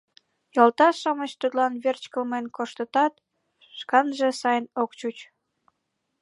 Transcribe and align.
Йолташ-шамыч 0.55 1.31
тудлан 1.41 1.73
верч 1.83 2.03
кылмен 2.13 2.45
коштытат, 2.55 3.13
шканже 3.79 4.29
сай 4.41 4.59
ок 4.81 4.91
чуч. 4.99 5.17